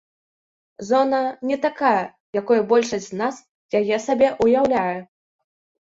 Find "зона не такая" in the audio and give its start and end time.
0.87-2.01